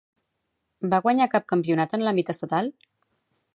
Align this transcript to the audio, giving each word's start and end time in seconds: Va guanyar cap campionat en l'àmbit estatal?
Va 0.93 0.99
guanyar 1.07 1.27
cap 1.35 1.45
campionat 1.53 1.95
en 1.99 2.05
l'àmbit 2.07 2.35
estatal? 2.37 2.73